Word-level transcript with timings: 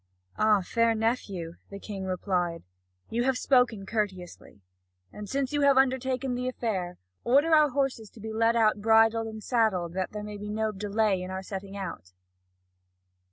"Ah, 0.35 0.61
fair 0.63 0.95
nephew," 0.95 1.57
the 1.69 1.77
King 1.77 2.05
replied, 2.05 2.63
"you 3.11 3.23
have 3.23 3.37
spoken 3.37 3.85
courteously. 3.85 4.59
And 5.13 5.29
since 5.29 5.53
you 5.53 5.61
have 5.61 5.77
undertaken 5.77 6.33
the 6.33 6.47
affair, 6.47 6.97
order 7.23 7.53
our 7.53 7.69
horses 7.69 8.09
to 8.09 8.19
be 8.19 8.33
led 8.33 8.55
out 8.55 8.81
bridled 8.81 9.27
and 9.27 9.43
saddled 9.43 9.93
that 9.93 10.11
there 10.11 10.23
may 10.23 10.37
be 10.37 10.49
no 10.49 10.71
delay 10.71 11.21
in 11.21 11.29
setting 11.43 11.77
out." 11.77 12.13